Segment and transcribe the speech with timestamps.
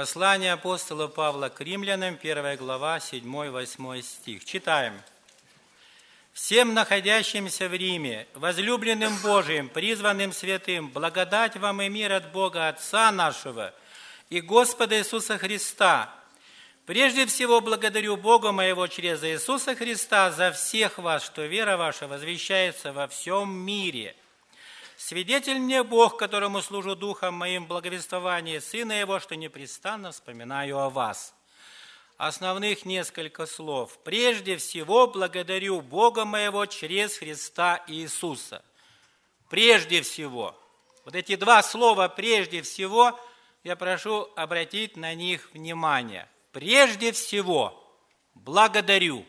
[0.00, 4.46] Послание апостола Павла к римлянам, 1 глава, 7-8 стих.
[4.46, 4.94] Читаем.
[6.32, 13.12] «Всем находящимся в Риме, возлюбленным Божиим, призванным святым, благодать вам и мир от Бога Отца
[13.12, 13.74] нашего
[14.30, 16.10] и Господа Иисуса Христа.
[16.86, 22.94] Прежде всего благодарю Бога моего через Иисуса Христа за всех вас, что вера ваша возвещается
[22.94, 24.16] во всем мире»
[25.00, 31.34] Свидетель мне Бог, которому служу духом моим благовествования Сына Его, что непрестанно вспоминаю о вас.
[32.18, 33.98] Основных несколько слов.
[34.04, 38.62] Прежде всего благодарю Бога моего через Христа Иисуса.
[39.48, 40.54] Прежде всего.
[41.06, 43.18] Вот эти два слова «прежде всего»
[43.64, 46.28] я прошу обратить на них внимание.
[46.52, 47.90] Прежде всего
[48.34, 49.24] благодарю.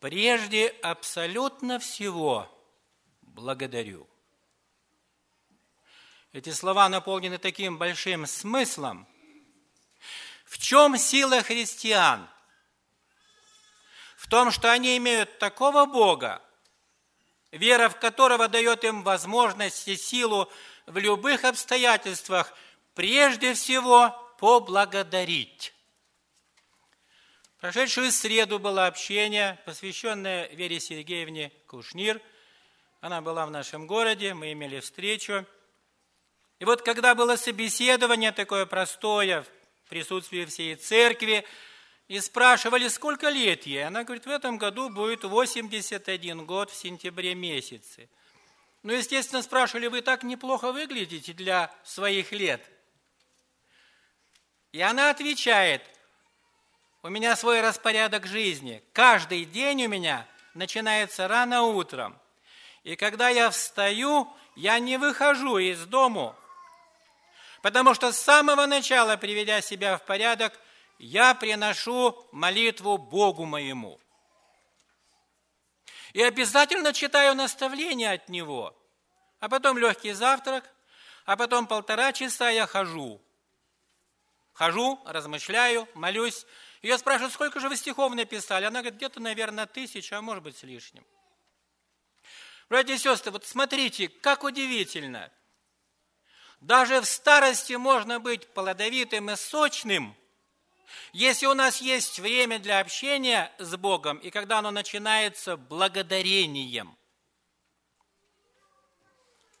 [0.00, 2.50] Прежде абсолютно всего
[3.20, 4.08] благодарю.
[6.32, 9.06] Эти слова наполнены таким большим смыслом.
[10.46, 12.26] В чем сила христиан?
[14.16, 16.42] В том, что они имеют такого Бога,
[17.52, 20.50] вера в которого дает им возможность и силу
[20.86, 22.54] в любых обстоятельствах
[22.94, 25.74] прежде всего поблагодарить.
[27.60, 32.18] Прошедшую среду было общение, посвященное Вере Сергеевне Кушнир.
[33.02, 35.44] Она была в нашем городе, мы имели встречу.
[36.58, 39.42] И вот когда было собеседование такое простое,
[39.84, 41.44] в присутствии всей церкви,
[42.08, 47.34] и спрашивали, сколько лет ей, она говорит, в этом году будет 81 год в сентябре
[47.34, 48.08] месяце.
[48.82, 52.62] Ну, естественно, спрашивали, вы так неплохо выглядите для своих лет.
[54.72, 55.82] И она отвечает–
[57.02, 58.82] у меня свой распорядок жизни.
[58.92, 62.18] Каждый день у меня начинается рано утром.
[62.82, 66.34] И когда я встаю, я не выхожу из дому,
[67.62, 70.58] потому что с самого начала, приведя себя в порядок,
[70.98, 73.98] я приношу молитву Богу моему.
[76.12, 78.76] И обязательно читаю наставления от Него.
[79.38, 80.68] А потом легкий завтрак,
[81.24, 83.22] а потом полтора часа я хожу.
[84.52, 86.44] Хожу, размышляю, молюсь,
[86.82, 88.64] ее спрашивают, сколько же вы стихов написали?
[88.64, 91.04] Она говорит, где-то, наверное, тысяча, а может быть, с лишним.
[92.70, 95.30] Братья и сестры, вот смотрите, как удивительно.
[96.60, 100.16] Даже в старости можно быть плодовитым и сочным,
[101.12, 106.96] если у нас есть время для общения с Богом, и когда оно начинается благодарением.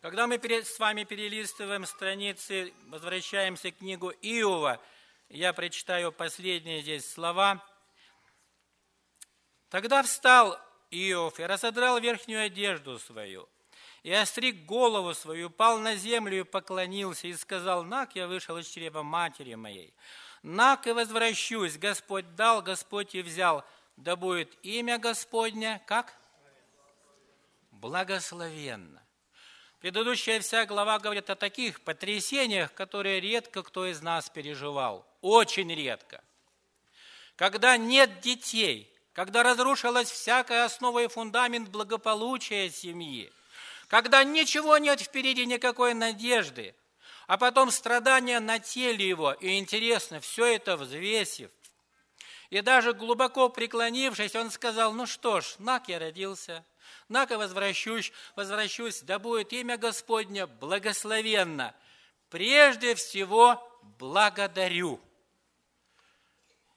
[0.00, 4.80] Когда мы с вами перелистываем страницы, возвращаемся к книгу Иова–
[5.28, 7.64] я прочитаю последние здесь слова.
[9.68, 10.58] Тогда встал
[10.90, 13.48] Иов и разодрал верхнюю одежду свою,
[14.02, 18.68] и остриг голову свою, пал на землю и поклонился, и сказал, «Нак, я вышел из
[18.68, 19.94] чрева матери моей,
[20.42, 23.64] нак и возвращусь, Господь дал, Господь и взял,
[23.96, 26.14] да будет имя Господня, как?
[27.70, 29.03] Благословенно.
[29.84, 35.06] Предыдущая вся глава говорит о таких потрясениях, которые редко кто из нас переживал.
[35.20, 36.24] Очень редко.
[37.36, 43.30] Когда нет детей, когда разрушилась всякая основа и фундамент благополучия семьи,
[43.88, 46.74] когда ничего нет впереди, никакой надежды,
[47.26, 51.50] а потом страдания на теле его, и интересно, все это взвесив,
[52.48, 56.64] и даже глубоко преклонившись, он сказал, ну что ж, нак я родился,
[57.08, 61.74] Нако возвращусь, возвращусь, да будет имя Господне благословенно.
[62.30, 63.62] Прежде всего
[63.98, 65.00] благодарю.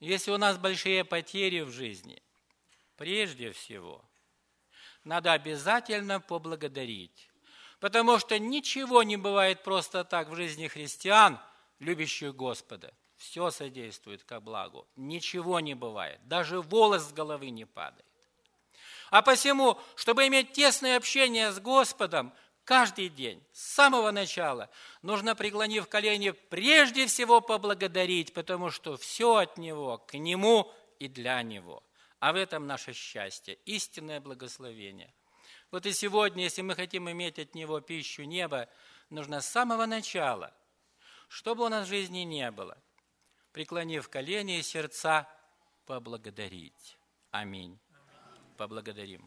[0.00, 2.22] Если у нас большие потери в жизни,
[2.96, 4.04] прежде всего,
[5.04, 7.30] надо обязательно поблагодарить.
[7.80, 11.38] Потому что ничего не бывает просто так в жизни христиан,
[11.78, 12.92] любящих Господа.
[13.16, 14.86] Все содействует ко благу.
[14.96, 16.20] Ничего не бывает.
[16.26, 18.04] Даже волос с головы не падает.
[19.10, 22.32] А посему, чтобы иметь тесное общение с Господом,
[22.64, 24.68] каждый день, с самого начала,
[25.02, 31.40] нужно, преклонив колени, прежде всего поблагодарить, потому что все от Него, к Нему и для
[31.42, 31.82] Него.
[32.18, 35.12] А в этом наше счастье, истинное благословение.
[35.70, 38.68] Вот и сегодня, если мы хотим иметь от Него пищу неба,
[39.10, 40.52] нужно с самого начала,
[41.28, 42.76] чтобы у нас в жизни не было,
[43.52, 45.28] преклонив колени и сердца,
[45.84, 46.96] поблагодарить.
[47.30, 47.78] Аминь
[48.56, 49.22] поблагодарим.